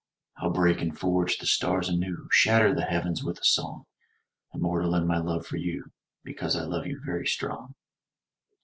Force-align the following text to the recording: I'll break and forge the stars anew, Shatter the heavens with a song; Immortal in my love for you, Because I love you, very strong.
I'll 0.37 0.49
break 0.49 0.81
and 0.81 0.97
forge 0.97 1.37
the 1.37 1.45
stars 1.45 1.87
anew, 1.87 2.27
Shatter 2.31 2.73
the 2.73 2.85
heavens 2.85 3.23
with 3.23 3.37
a 3.37 3.43
song; 3.43 3.85
Immortal 4.51 4.95
in 4.95 5.05
my 5.05 5.19
love 5.19 5.45
for 5.45 5.57
you, 5.57 5.91
Because 6.23 6.55
I 6.55 6.63
love 6.63 6.87
you, 6.87 6.99
very 7.05 7.27
strong. 7.27 7.75